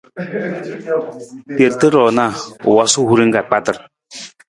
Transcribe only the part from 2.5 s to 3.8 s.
u wosu ra hurin ka kpatar.